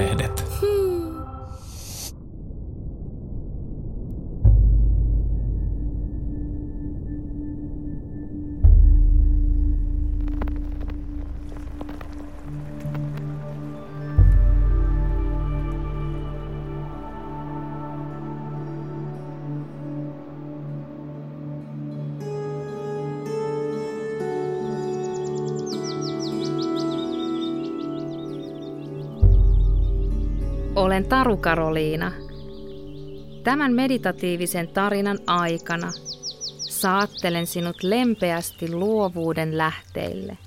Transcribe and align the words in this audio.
Iltalehdet. 0.00 0.69
Olen 30.80 31.04
Taru 31.04 31.36
Karoliina. 31.36 32.12
Tämän 33.44 33.72
meditatiivisen 33.72 34.68
tarinan 34.68 35.18
aikana 35.26 35.92
saattelen 36.70 37.46
sinut 37.46 37.82
lempeästi 37.82 38.72
luovuuden 38.72 39.58
lähteille, 39.58 40.38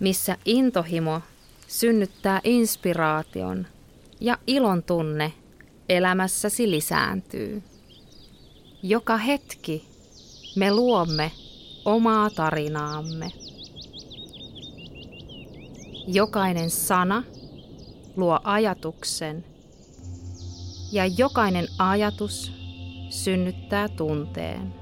missä 0.00 0.36
intohimo 0.44 1.20
synnyttää 1.66 2.40
inspiraation 2.44 3.66
ja 4.20 4.38
ilon 4.46 4.82
tunne 4.82 5.32
elämässäsi 5.88 6.70
lisääntyy. 6.70 7.62
Joka 8.82 9.16
hetki 9.16 9.84
me 10.56 10.74
luomme 10.74 11.32
omaa 11.84 12.30
tarinaamme. 12.30 13.32
Jokainen 16.06 16.70
sana– 16.70 17.22
luo 18.18 18.40
ajatuksen 18.44 19.44
ja 20.92 21.06
jokainen 21.06 21.66
ajatus 21.78 22.52
synnyttää 23.10 23.88
tunteen. 23.88 24.74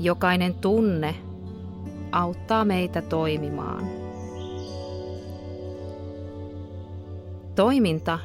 Jokainen 0.00 0.54
tunne 0.54 1.14
auttaa 2.12 2.64
meitä 2.64 3.02
toimimaan. 3.02 3.88
Toiminta 7.54 8.18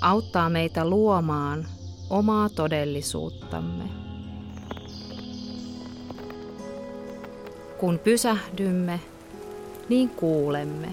auttaa 0.00 0.50
meitä 0.50 0.88
luomaan 0.88 1.66
omaa 2.10 2.48
todellisuuttamme. 2.48 3.84
Kun 7.80 7.98
pysähdymme 7.98 9.00
niin 9.88 10.10
kuulemme. 10.10 10.88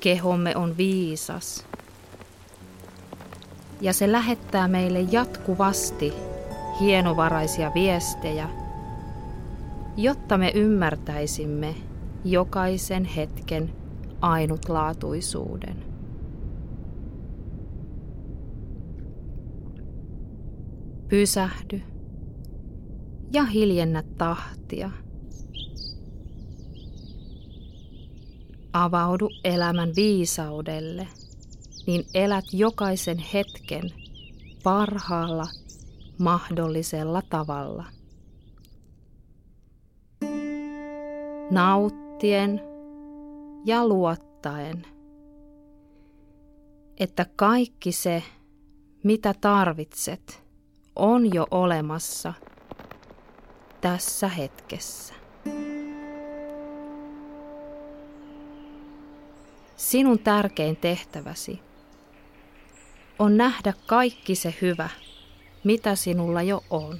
Kehomme 0.00 0.56
on 0.56 0.76
viisas. 0.76 1.66
Ja 3.80 3.92
se 3.92 4.12
lähettää 4.12 4.68
meille 4.68 5.00
jatkuvasti 5.00 6.12
hienovaraisia 6.80 7.74
viestejä, 7.74 8.48
jotta 9.96 10.38
me 10.38 10.52
ymmärtäisimme 10.54 11.74
jokaisen 12.24 13.04
hetken 13.04 13.72
ainutlaatuisuuden. 14.20 15.84
Pysähdy 21.08 21.82
ja 23.32 23.44
hiljennä 23.44 24.02
tahtia. 24.18 24.90
Avaudu 28.74 29.30
elämän 29.44 29.92
viisaudelle, 29.96 31.08
niin 31.86 32.06
elät 32.14 32.44
jokaisen 32.52 33.18
hetken 33.18 33.82
parhaalla 34.62 35.46
mahdollisella 36.18 37.22
tavalla. 37.30 37.84
Nauttien 41.50 42.60
ja 43.64 43.88
luottaen, 43.88 44.86
että 46.96 47.26
kaikki 47.36 47.92
se, 47.92 48.22
mitä 49.04 49.34
tarvitset, 49.40 50.42
on 50.96 51.34
jo 51.34 51.46
olemassa 51.50 52.34
tässä 53.80 54.28
hetkessä. 54.28 55.14
Sinun 59.76 60.18
tärkein 60.18 60.76
tehtäväsi 60.76 61.60
on 63.18 63.36
nähdä 63.36 63.72
kaikki 63.86 64.34
se 64.34 64.54
hyvä, 64.60 64.88
mitä 65.64 65.94
sinulla 65.94 66.42
jo 66.42 66.64
on, 66.70 66.98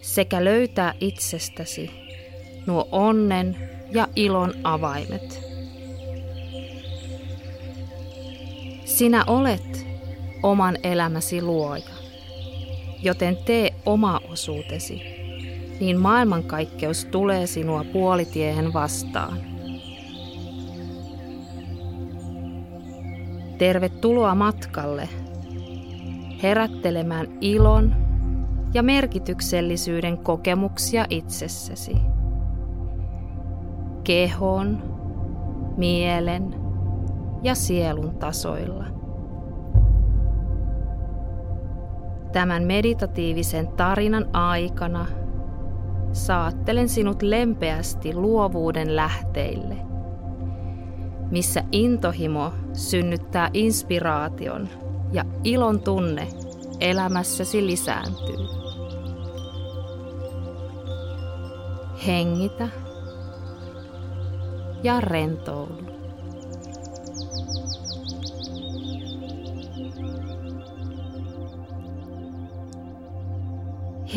sekä 0.00 0.44
löytää 0.44 0.94
itsestäsi 1.00 1.90
nuo 2.66 2.88
onnen 2.92 3.70
ja 3.92 4.08
ilon 4.16 4.54
avaimet. 4.64 5.40
Sinä 8.84 9.24
olet 9.26 9.86
oman 10.42 10.78
elämäsi 10.82 11.42
luoja, 11.42 11.90
joten 13.02 13.36
tee 13.36 13.74
oma 13.86 14.20
osuutesi, 14.28 15.02
niin 15.80 16.00
maailmankaikkeus 16.00 17.04
tulee 17.04 17.46
sinua 17.46 17.84
puolitiehen 17.92 18.72
vastaan. 18.72 19.57
Tervetuloa 23.58 24.34
matkalle 24.34 25.08
herättelemään 26.42 27.26
ilon 27.40 27.94
ja 28.74 28.82
merkityksellisyyden 28.82 30.18
kokemuksia 30.18 31.06
itsessäsi. 31.10 31.96
Kehon, 34.04 34.82
mielen 35.76 36.54
ja 37.42 37.54
sielun 37.54 38.18
tasoilla. 38.18 38.84
Tämän 42.32 42.62
meditatiivisen 42.62 43.68
tarinan 43.68 44.36
aikana 44.36 45.06
saattelen 46.12 46.88
sinut 46.88 47.22
lempeästi 47.22 48.14
luovuuden 48.14 48.96
lähteille– 48.96 49.76
missä 51.30 51.64
intohimo 51.72 52.52
synnyttää 52.72 53.50
inspiraation 53.54 54.68
ja 55.12 55.24
ilon 55.44 55.80
tunne 55.80 56.28
elämässäsi 56.80 57.66
lisääntyy. 57.66 58.38
Hengitä 62.06 62.68
ja 64.82 65.00
rentoudu. 65.00 65.88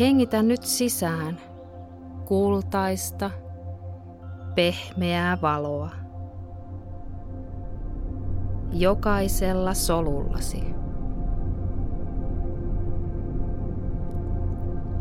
Hengitä 0.00 0.42
nyt 0.42 0.62
sisään 0.62 1.40
kultaista, 2.24 3.30
pehmeää 4.54 5.40
valoa 5.42 6.01
jokaisella 8.72 9.74
solullasi. 9.74 10.64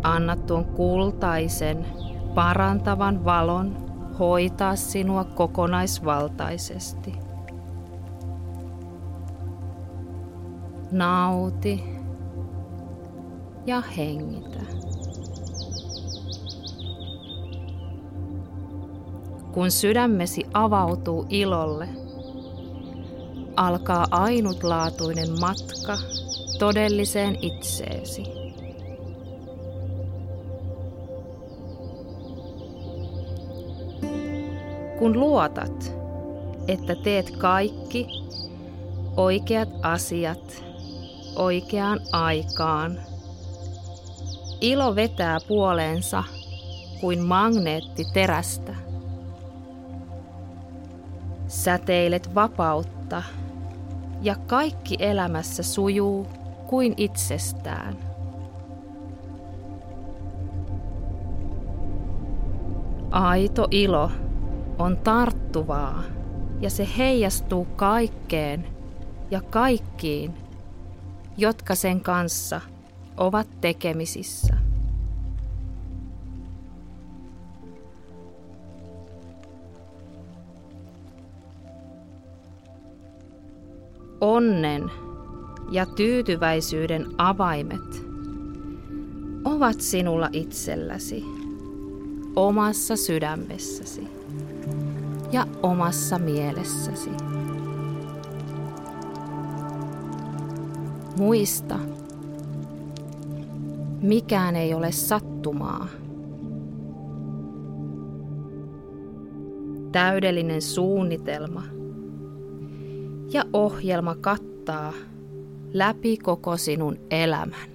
Anna 0.03 0.35
tuon 0.35 0.65
kultaisen, 0.65 1.85
parantavan 2.35 3.25
valon 3.25 3.77
hoitaa 4.19 4.75
sinua 4.75 5.23
kokonaisvaltaisesti. 5.23 7.13
Nauti 10.91 11.83
ja 13.65 13.81
hengitä. 13.97 14.59
Kun 19.51 19.71
sydämesi 19.71 20.43
avautuu 20.53 21.25
ilolle– 21.29 21.89
alkaa 23.61 24.07
ainutlaatuinen 24.11 25.39
matka 25.39 25.97
todelliseen 26.59 27.37
itseesi. 27.41 28.23
Kun 34.99 35.19
luotat, 35.19 35.93
että 36.67 36.95
teet 36.95 37.31
kaikki 37.37 38.07
oikeat 39.17 39.69
asiat 39.81 40.63
oikeaan 41.35 41.99
aikaan, 42.11 42.99
ilo 44.61 44.95
vetää 44.95 45.37
puoleensa 45.47 46.23
kuin 47.01 47.19
magneetti 47.19 48.05
terästä. 48.13 48.75
Säteilet 51.47 52.35
vapautta 52.35 53.23
ja 54.21 54.35
kaikki 54.35 54.97
elämässä 54.99 55.63
sujuu 55.63 56.27
kuin 56.67 56.93
itsestään. 56.97 57.97
Aito 63.11 63.67
ilo 63.71 64.11
on 64.79 64.97
tarttuvaa 64.97 66.03
ja 66.61 66.69
se 66.69 66.87
heijastuu 66.97 67.65
kaikkeen 67.65 68.67
ja 69.31 69.41
kaikkiin, 69.41 70.33
jotka 71.37 71.75
sen 71.75 72.01
kanssa 72.01 72.61
ovat 73.17 73.47
tekemisissä. 73.61 74.60
Onnen 84.21 84.91
ja 85.71 85.85
tyytyväisyyden 85.85 87.07
avaimet 87.17 88.05
ovat 89.45 89.81
sinulla 89.81 90.29
itselläsi, 90.33 91.25
omassa 92.35 92.95
sydämessäsi 92.95 94.07
ja 95.31 95.47
omassa 95.63 96.19
mielessäsi. 96.19 97.09
Muista, 101.17 101.79
mikään 104.01 104.55
ei 104.55 104.73
ole 104.73 104.91
sattumaa. 104.91 105.87
Täydellinen 109.91 110.61
suunnitelma 110.61 111.80
ja 113.33 113.43
ohjelma 113.53 114.15
kattaa 114.15 114.93
läpi 115.73 116.17
koko 116.17 116.57
sinun 116.57 116.99
elämän. 117.11 117.69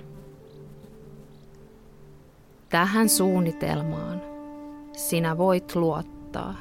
Tähän 2.69 3.08
suunnitelmaan 3.08 4.23
sinä 4.97 5.38
voit 5.38 5.75
luottaa. 5.75 6.55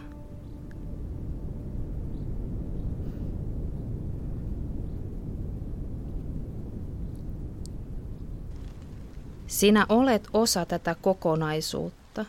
Sinä 9.47 9.85
olet 9.89 10.27
osa 10.33 10.65
tätä 10.65 10.95
kokonaisuutta. 11.01 12.25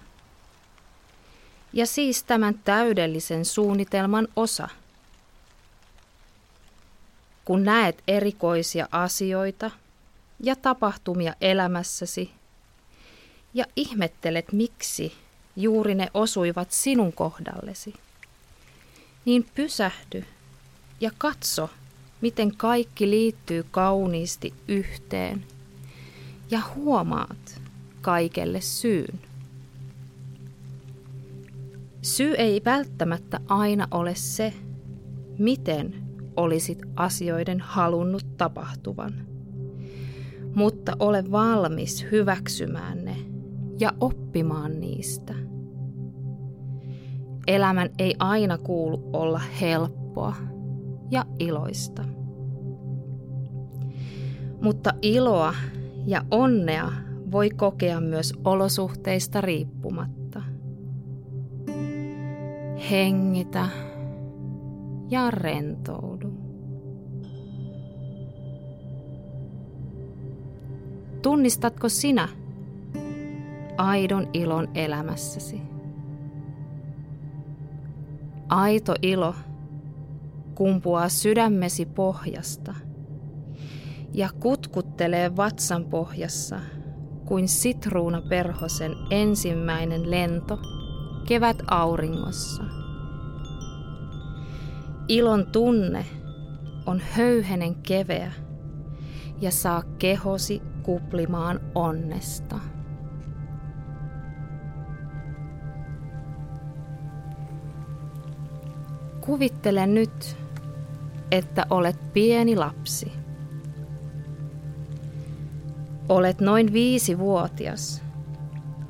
Ja 1.73 1.87
siis 1.87 2.25
tämän 2.25 2.61
täydellisen 2.65 3.45
suunnitelman 3.45 4.29
osa. 4.37 4.69
Kun 7.47 7.65
näet 7.65 8.03
erikoisia 8.09 8.89
asioita 8.93 9.71
ja 10.41 10.57
tapahtumia 10.57 11.35
elämässäsi 11.41 12.31
ja 13.55 13.65
ihmettelet 13.77 14.53
miksi 14.53 15.13
juuri 15.57 15.95
ne 15.95 16.09
osuivat 16.15 16.71
sinun 16.71 17.13
kohdallesi, 17.13 17.95
niin 19.25 19.47
pysähdy 19.55 20.25
ja 21.01 21.11
katso, 21.19 21.71
miten 22.21 22.57
kaikki 22.57 23.11
liittyy 23.11 23.67
kauniisti 23.71 24.55
yhteen– 24.69 25.45
ja 26.51 26.61
huomaat 26.75 27.63
kaikelle 28.01 28.61
syyn. 28.61 29.21
Syy 32.03 32.35
ei 32.35 32.63
välttämättä 32.65 33.41
aina 33.49 33.89
ole 33.91 34.15
se, 34.15 34.53
miten 35.39 36.06
olisit 36.37 36.83
asioiden 36.97 37.61
halunnut 37.61 38.37
tapahtuvan, 38.37 39.15
mutta 40.55 40.97
ole 40.99 41.31
valmis 41.31 42.07
hyväksymään 42.13 43.05
ne 43.05 43.17
ja 43.81 43.93
oppimaan 44.01 44.81
niistä. 44.81 45.35
Elämän 47.47 47.91
ei 47.99 48.15
aina 48.19 48.59
kuulu 48.59 49.11
olla 49.13 49.41
helppoa 49.61 50.35
ja 51.11 51.25
iloista. 51.39 52.05
Mutta 54.61 54.93
iloa 55.03 55.55
ja 56.07 56.25
onnea 56.31 56.93
voi 57.31 57.51
kokea 57.51 58.01
myös 58.01 58.35
olosuhteista 58.45 59.41
riippumatta. 59.41 60.43
Hengitä 62.91 63.69
ja 65.11 65.31
rentoudu. 65.31 66.33
Tunnistatko 71.23 71.89
sinä 71.89 72.29
aidon 73.77 74.27
ilon 74.33 74.69
elämässäsi? 74.75 75.63
Aito 78.49 78.95
ilo 79.03 79.35
kumpuaa 80.55 81.09
sydämesi 81.09 81.87
pohjasta– 81.87 82.75
ja 84.17 84.29
kutkuttelee 84.41 85.37
vatsan 85.37 85.85
pohjassa 85.85 86.61
kuin 87.25 87.49
sitruuna 87.49 88.23
perhosen 88.29 88.93
ensimmäinen 89.11 90.11
lento 90.11 90.59
kevät 91.29 91.57
auringossa. 91.67 92.65
Ilon 95.09 95.47
tunne 95.47 96.07
on 96.87 97.01
höyhenen 97.11 97.75
keveä 97.75 98.33
ja 99.41 99.51
saa 99.51 99.83
kehosi 99.99 100.63
kuplimaan 100.83 101.61
onnesta. 101.75 102.59
Kuvittele 109.21 109.87
nyt, 109.87 110.37
että 111.31 111.67
olet 111.71 112.13
pieni 112.13 112.57
lapsi– 112.57 113.13
Olet 116.09 116.41
noin 116.41 116.73
viisivuotias 116.73 118.03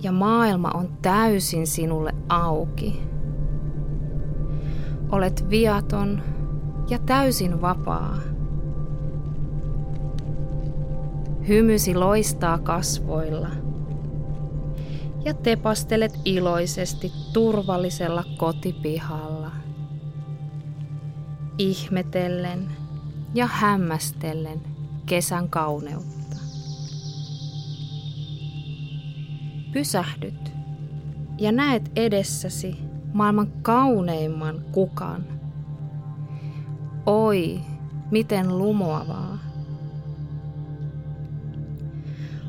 ja 0.00 0.12
maailma 0.12 0.71
on 0.75 0.88
täysin 1.02 1.67
sinulle 1.67 2.14
auki. 2.29 3.02
Olet 5.13 5.51
viaton 5.51 6.23
ja 6.91 6.99
täysin 6.99 7.61
vapaa. 7.61 8.19
Hymysi 11.49 11.95
loistaa 11.95 12.59
kasvoilla 12.59 13.49
ja 15.25 15.35
tepastelet 15.35 16.13
iloisesti 16.25 17.13
turvallisella 17.33 18.25
kotipihalla. 18.37 19.51
Ihmetellen 21.59 22.69
ja 23.35 23.47
hämmästellen 23.47 24.61
kesän 25.07 25.51
kauneutta. 25.51 26.27
pysähdyt 29.77 30.53
ja 31.39 31.53
näet 31.53 31.91
edessäsi 31.97 32.77
maailman 33.13 33.53
kauneimman 33.63 34.61
kukan. 34.73 35.25
Oi, 37.07 37.61
miten 38.11 38.59
lumoavaa. 38.59 39.39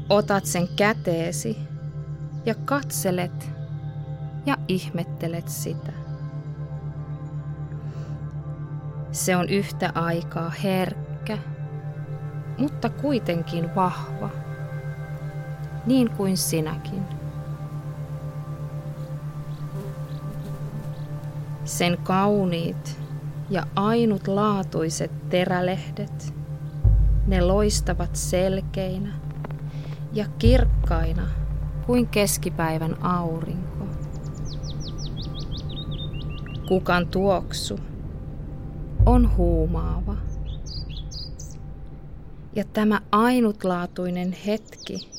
Otat 0.10 0.46
sen 0.46 0.68
käteesi 0.76 1.58
ja 2.46 2.56
katselet 2.56 3.52
ja 4.46 4.58
ihmettelet 4.68 5.48
sitä. 5.48 5.92
Se 9.12 9.36
on 9.36 9.50
yhtä 9.50 9.92
aikaa 9.96 10.50
herkkä, 10.50 11.38
mutta 12.58 12.90
kuitenkin 12.90 13.76
vahva, 13.76 14.30
niin 15.86 16.12
kuin 16.12 16.38
sinäkin. 16.38 17.17
Sen 21.68 21.98
kauniit 22.04 23.00
ja 23.50 23.64
ainutlaatuiset 23.76 25.30
terälehdet, 25.30 26.34
ne 27.28 27.42
loistavat 27.42 28.16
selkeinä 28.16 29.14
ja 30.14 30.26
kirkkaina 30.40 31.28
kuin 31.86 32.08
keskipäivän 32.08 33.04
aurinko. 33.04 33.88
Kukan 36.68 37.08
tuoksu 37.08 37.80
on 39.06 39.38
huumaava. 39.38 40.16
Ja 42.56 42.64
tämä 42.74 43.02
ainutlaatuinen 43.12 44.32
hetki 44.46 45.10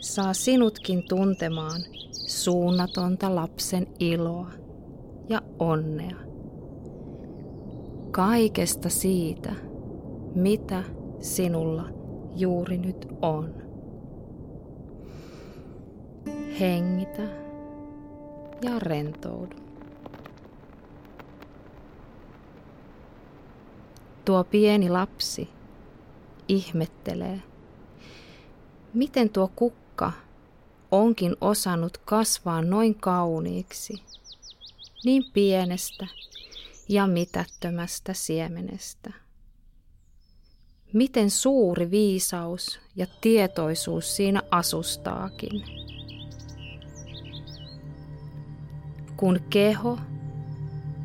saa 0.00 0.34
sinutkin 0.34 1.02
tuntemaan 1.08 1.80
suunnatonta 2.26 3.34
lapsen 3.34 3.86
iloa 3.98 4.59
ja 5.30 5.42
onnea. 5.58 6.16
Kaikesta 8.10 8.88
siitä, 8.88 9.52
mitä 10.34 10.82
sinulla 11.20 11.88
juuri 12.36 12.78
nyt 12.78 13.08
on. 13.22 13.54
Hengitä 16.60 17.22
ja 18.62 18.78
rentoudu. 18.78 19.56
Tuo 24.24 24.44
pieni 24.44 24.90
lapsi 24.90 25.48
ihmettelee, 26.48 27.42
miten 28.94 29.30
tuo 29.30 29.50
kukka 29.56 30.12
onkin 30.90 31.36
osannut 31.40 31.98
kasvaa 31.98 32.62
noin 32.62 32.94
kauniiksi, 32.94 34.02
niin 35.04 35.24
pienestä 35.32 36.06
ja 36.88 37.06
mitättömästä 37.06 38.14
siemenestä. 38.14 39.12
Miten 40.92 41.30
suuri 41.30 41.90
viisaus 41.90 42.80
ja 42.96 43.06
tietoisuus 43.20 44.16
siinä 44.16 44.42
asustaakin. 44.50 45.62
Kun 49.16 49.40
keho, 49.50 49.98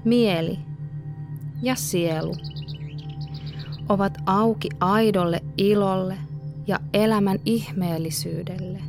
mieli 0.03 0.59
ja 1.61 1.75
sielu 1.75 2.35
ovat 3.89 4.17
auki 4.25 4.69
aidolle 4.79 5.41
ilolle 5.57 6.17
ja 6.67 6.79
elämän 6.93 7.39
ihmeellisyydelle, 7.45 8.81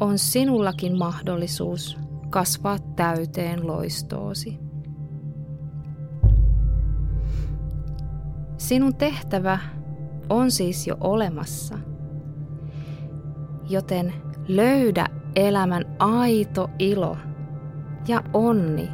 on 0.00 0.18
sinullakin 0.18 0.98
mahdollisuus 0.98 2.03
kasvaa 2.34 2.78
täyteen 2.96 3.66
loistoosi. 3.66 4.58
Sinun 8.56 8.96
tehtävä 8.96 9.58
on 10.28 10.50
siis 10.50 10.86
jo 10.86 10.96
olemassa, 11.00 11.78
joten 13.68 14.12
löydä 14.48 15.06
elämän 15.36 15.84
aito 15.98 16.70
ilo 16.78 17.16
ja 18.08 18.22
onni 18.32 18.88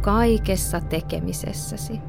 kaikessa 0.00 0.80
tekemisessäsi. 0.80 2.00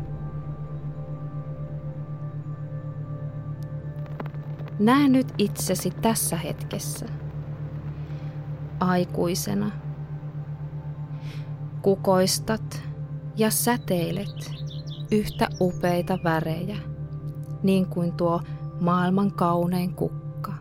Näe 4.80 5.08
nyt 5.08 5.34
itsesi 5.38 5.92
tässä 5.92 6.38
hetkessä, 6.38 7.06
aikuisena. 8.80 9.89
Kukoistat 11.82 12.82
ja 13.36 13.52
säteilet 13.52 14.52
yhtä 15.12 15.48
upeita 15.62 16.20
värejä, 16.24 16.78
niin 17.64 17.86
kuin 17.86 18.12
tuo 18.14 18.42
maailman 18.82 19.32
kaunein 19.32 19.94
kukka. 19.94 20.54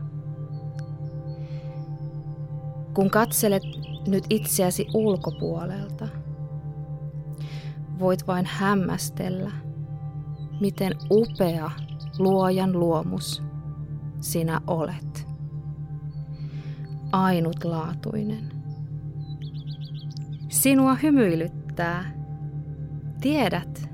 Kun 2.94 3.10
katselet 3.10 3.62
nyt 4.06 4.24
itseäsi 4.30 4.86
ulkopuolelta, 4.94 6.08
voit 7.98 8.26
vain 8.26 8.46
hämmästellä, 8.46 9.50
miten 10.60 10.92
upea 11.10 11.70
luojan 12.18 12.72
luomus 12.72 13.42
sinä 14.20 14.60
olet. 14.66 15.26
Ainutlaatuinen. 17.12 18.57
Sinua 20.58 20.94
hymyilyttää. 20.94 22.04
Tiedät, 23.20 23.88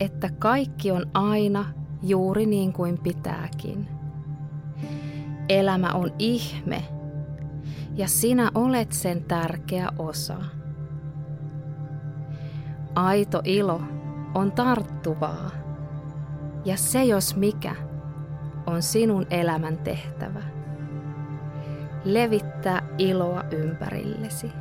että 0.00 0.30
kaikki 0.38 0.90
on 0.90 1.06
aina 1.14 1.64
juuri 2.02 2.46
niin 2.46 2.72
kuin 2.72 2.98
pitääkin. 2.98 3.88
Elämä 5.48 5.92
on 5.92 6.10
ihme 6.18 6.84
ja 7.94 8.08
sinä 8.08 8.50
olet 8.54 8.92
sen 8.92 9.24
tärkeä 9.24 9.88
osa. 9.98 10.36
Aito 12.94 13.40
ilo 13.44 13.80
on 14.34 14.52
tarttuvaa 14.52 15.50
ja 16.64 16.76
se 16.76 17.04
jos 17.04 17.36
mikä 17.36 17.74
on 18.66 18.82
sinun 18.82 19.26
elämän 19.30 19.78
tehtävä. 19.78 20.42
Levittää 22.04 22.82
iloa 22.98 23.44
ympärillesi. 23.50 24.52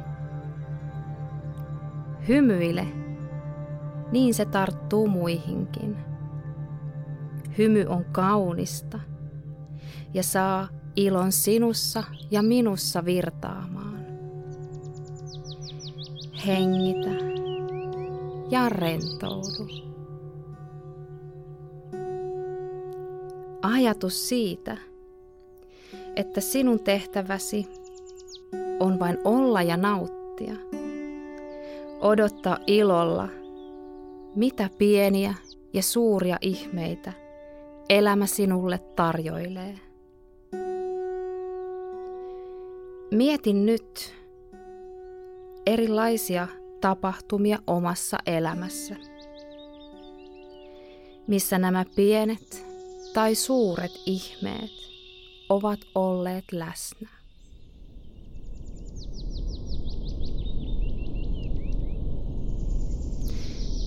Hymyile 2.27 2.87
niin 4.11 4.33
se 4.33 4.45
tarttuu 4.45 5.07
muihinkin. 5.07 5.97
Hymy 7.57 7.85
on 7.89 8.05
kaunista 8.05 8.99
ja 10.13 10.23
saa 10.23 10.67
ilon 10.95 11.31
sinussa 11.31 12.03
ja 12.31 12.41
minussa 12.43 13.05
virtaamaan. 13.05 14.05
Hengitä 16.47 17.09
ja 18.51 18.69
rentoudu. 18.69 19.67
Ajatus 23.61 24.29
siitä, 24.29 24.77
että 26.15 26.41
sinun 26.41 26.79
tehtäväsi 26.79 27.67
on 28.79 28.99
vain 28.99 29.17
olla 29.23 29.61
ja 29.61 29.77
nauttia, 29.77 30.53
odottaa 32.01 32.57
ilolla 32.67 33.27
mitä 34.37 34.69
pieniä 34.77 35.33
ja 35.73 35.83
suuria 35.83 36.37
ihmeitä 36.41 37.13
elämä 37.89 38.25
sinulle 38.25 38.77
tarjoilee. 38.77 39.79
Mietin 43.11 43.65
nyt 43.65 44.13
erilaisia 45.65 46.47
tapahtumia 46.81 47.59
omassa 47.67 48.17
elämässä, 48.25 48.95
missä 51.27 51.57
nämä 51.57 51.85
pienet 51.95 52.65
tai 53.13 53.35
suuret 53.35 54.01
ihmeet 54.05 54.71
ovat 55.49 55.79
olleet 55.95 56.45
läsnä. 56.51 57.16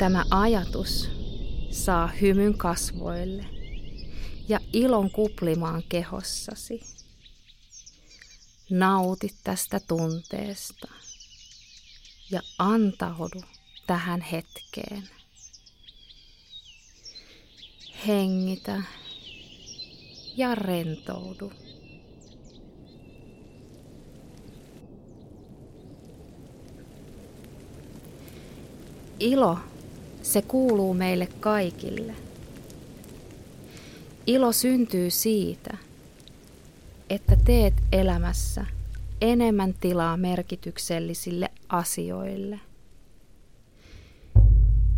Tämä 0.01 0.25
ajatus 0.31 1.11
saa 1.71 2.07
hymyn 2.07 2.59
kasvoille 2.59 3.45
ja 4.49 4.61
ilon 4.73 5.11
kuplimaan 5.11 5.83
kehossasi. 5.89 6.81
Nauti 8.71 9.35
tästä 9.45 9.81
tunteesta 9.89 10.89
ja 12.31 12.41
antaudu 12.59 13.41
tähän 13.87 14.21
hetkeen. 14.21 15.09
Hengitä 18.07 18.83
ja 20.37 20.55
rentoudu. 20.55 21.53
Ilo 29.21 29.59
se 30.31 30.43
kuuluu 30.43 30.95
meille 30.95 31.29
kaikille. 31.41 32.15
Ilo 34.27 34.53
syntyy 34.53 35.11
siitä, 35.11 35.77
että 37.11 37.37
teet 37.45 37.75
elämässä 37.93 38.67
enemmän 39.21 39.75
tilaa 39.81 40.17
merkityksellisille 40.17 41.51
asioille. 41.69 42.61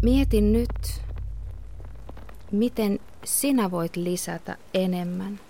Mietin 0.03 0.53
nyt, 0.53 1.03
miten 2.51 3.01
sinä 3.25 3.71
voit 3.71 3.97
lisätä 3.97 4.57
enemmän 4.75 5.41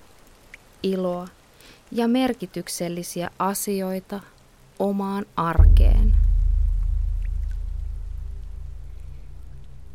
iloa 0.82 1.28
ja 1.92 2.08
merkityksellisiä 2.08 3.30
asioita 3.38 4.20
omaan 4.78 5.26
arkeen. 5.36 6.11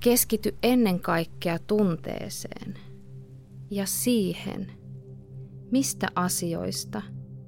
Keskity 0.07 0.57
ennen 0.63 0.99
kaikkea 0.99 1.59
tunteeseen 1.59 2.73
ja 3.71 3.85
siihen, 3.85 4.71
mistä 5.71 6.07
asioista 6.15 7.01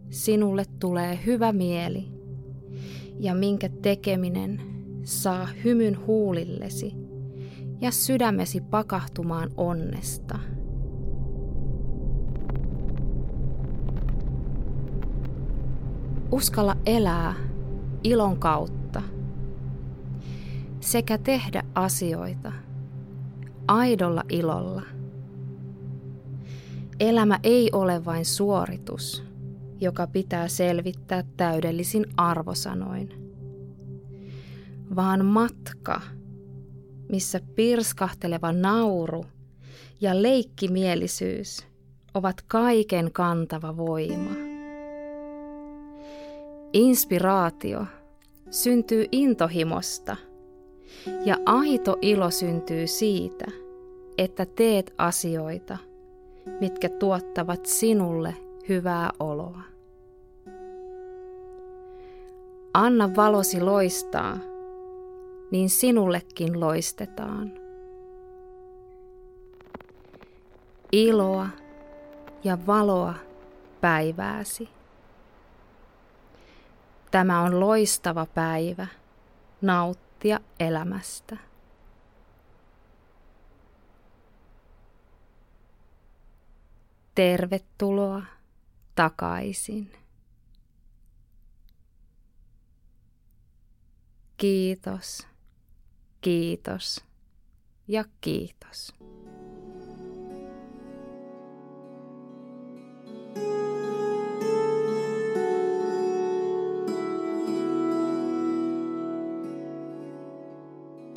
sinulle 0.09 0.65
tulee 0.79 1.19
hyvä 1.25 1.51
mieli 1.51 2.11
ja 3.19 3.35
minkä 3.35 3.69
tekeminen 3.81 4.61
saa 5.03 5.47
hymyn 5.63 6.05
huulillesi 6.07 6.93
ja 7.81 7.91
sydämesi 7.91 8.61
pakahtumaan 8.61 9.51
onnesta. 9.57 10.39
Uskalla 16.31 16.75
elää 16.85 17.35
ilon 18.03 18.39
kautta 18.39 18.78
sekä 20.89 21.17
tehdä 21.17 21.63
asioita 21.75 22.51
aidolla 23.67 24.23
ilolla. 24.29 24.81
Elämä 26.99 27.39
ei 27.43 27.69
ole 27.71 28.05
vain 28.05 28.25
suoritus, 28.25 29.23
joka 29.81 30.07
pitää 30.07 30.47
selvittää 30.47 31.23
täydellisin 31.37 32.05
arvosanoin, 32.17 33.33
vaan 34.95 35.25
matka, 35.25 36.01
missä 37.11 37.39
pirskahteleva 37.55 38.51
nauru 38.51 39.25
ja 40.01 40.21
leikkimielisyys 40.21 41.67
ovat 42.13 42.41
kaiken 42.47 43.11
kantava 43.11 43.77
voima. 43.77 44.31
Inspiraatio 46.73 47.85
syntyy 48.51 49.05
intohimosta 49.11 50.28
ja 51.25 51.37
aito 51.45 51.97
ilo 52.01 52.31
syntyy 52.31 52.87
siitä, 52.87 53.45
että 54.17 54.45
teet 54.45 54.93
asioita, 54.97 55.77
mitkä 56.59 56.89
tuottavat 56.89 57.65
sinulle 57.65 58.35
hyvää 58.69 59.09
oloa. 59.19 59.61
Anna 62.73 63.15
valosi 63.15 63.61
loistaa, 63.61 64.37
niin 65.51 65.69
sinullekin 65.69 66.59
loistetaan. 66.59 67.51
Iloa 70.91 71.47
ja 72.43 72.57
valoa 72.67 73.13
päivääsi. 73.81 74.69
Tämä 77.11 77.41
on 77.41 77.59
loistava 77.59 78.25
päivä 78.25 78.87
nauttia 80.19 80.39
elämästä. 80.59 81.37
Tervetuloa 87.15 88.23
takaisin. 88.95 89.91
Kiitos, 94.37 95.27
kiitos 96.21 97.05
ja 97.87 98.05
kiitos. 98.21 98.93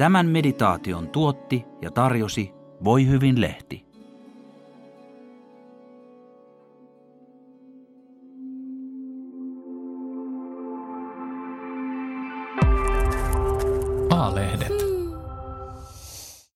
Tämän 0.02 0.26
meditaation 0.26 1.08
tuotti 1.08 1.64
ja 1.82 1.90
tarjosi 1.90 2.52
Voi 2.84 3.06
hyvin 3.06 3.40
lehti. 3.40 3.91